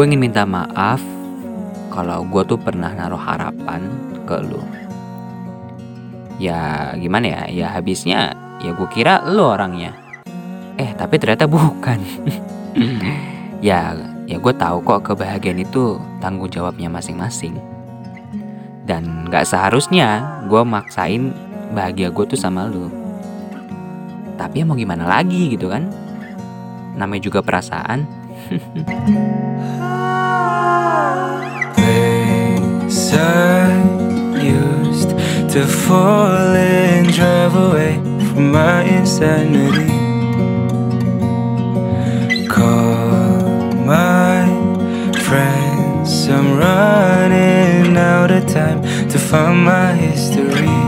gue 0.00 0.08
ingin 0.08 0.32
minta 0.32 0.48
maaf 0.48 0.96
kalau 1.92 2.24
gue 2.24 2.40
tuh 2.48 2.56
pernah 2.56 2.88
naruh 2.88 3.20
harapan 3.20 3.84
ke 4.24 4.32
lu. 4.40 4.64
Ya 6.40 6.88
gimana 6.96 7.28
ya, 7.28 7.42
ya 7.52 7.66
habisnya 7.68 8.32
ya 8.64 8.72
gue 8.72 8.88
kira 8.96 9.20
lu 9.28 9.44
orangnya. 9.44 9.92
Eh 10.80 10.96
tapi 10.96 11.20
ternyata 11.20 11.44
bukan. 11.44 12.00
ya 13.68 13.92
ya 14.24 14.36
gue 14.40 14.54
tahu 14.56 14.80
kok 14.88 15.12
kebahagiaan 15.12 15.60
itu 15.60 16.00
tanggung 16.16 16.48
jawabnya 16.48 16.88
masing-masing. 16.88 17.60
Dan 18.88 19.28
gak 19.28 19.52
seharusnya 19.52 20.40
gue 20.48 20.64
maksain 20.64 21.36
bahagia 21.76 22.08
gue 22.08 22.24
tuh 22.24 22.40
sama 22.40 22.72
lu. 22.72 22.88
Tapi 24.40 24.54
ya 24.54 24.64
mau 24.64 24.80
gimana 24.80 25.04
lagi 25.04 25.52
gitu 25.52 25.68
kan? 25.68 25.92
Namanya 26.96 27.20
juga 27.20 27.44
perasaan. 27.44 28.08
I 33.12 34.40
used 34.40 35.10
to 35.52 35.66
fall 35.66 36.54
and 36.56 37.12
drive 37.12 37.54
away 37.54 37.94
from 38.28 38.52
my 38.52 38.82
insanity. 38.82 39.88
Call 42.46 43.74
my 43.94 44.46
friends, 45.26 46.28
I'm 46.28 46.58
running 46.58 47.96
out 47.96 48.30
of 48.30 48.46
time 48.46 48.82
to 49.08 49.18
find 49.18 49.64
my 49.64 49.92
history. 49.94 50.79